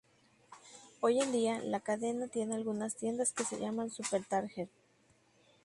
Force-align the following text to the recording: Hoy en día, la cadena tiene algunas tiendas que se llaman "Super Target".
Hoy 0.99 1.21
en 1.21 1.31
día, 1.31 1.61
la 1.63 1.79
cadena 1.79 2.27
tiene 2.27 2.55
algunas 2.55 2.95
tiendas 2.95 3.33
que 3.33 3.43
se 3.43 3.59
llaman 3.59 3.91
"Super 3.91 4.25
Target". 4.25 4.67